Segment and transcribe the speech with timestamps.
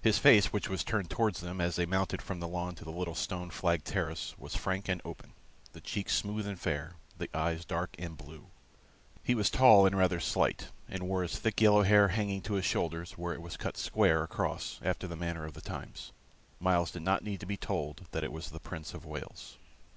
[0.00, 2.92] His face, which was turned towards them as they mounted from the lawn to the
[2.92, 5.32] little stone flagged terrace, was frank and open;
[5.72, 8.46] the cheeks smooth and fair; the eyes dark and blue.
[9.24, 12.64] He was tall and rather slight, and wore his thick yellow hair hanging to his
[12.64, 16.12] shoulders, where it was cut square across, after the manner of the times.
[16.60, 19.58] Myles did not need to be told that it was the Prince of Wales.